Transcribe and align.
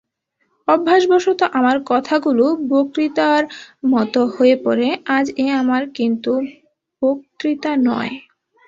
অভ্যাসবশত 0.67 1.39
আমার 1.59 1.77
কথাগুলো 1.85 2.45
বক্তৃতার 2.71 3.43
মতো 3.87 4.21
হয়ে 4.35 4.55
পড়ে, 4.65 4.87
আজ 5.17 5.25
এ 5.37 5.47
আমার 5.61 5.83
কিন্তু 5.97 6.31
বক্তৃতা 7.01 7.71
নয়। 7.87 8.13